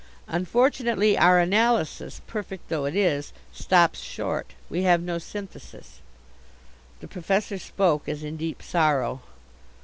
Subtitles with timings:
[0.25, 4.55] "Unfortunately our analysis, perfect though it is, stops short.
[4.67, 6.01] We have no synthesis."
[7.01, 9.21] The Professor spoke as in deep sorrow.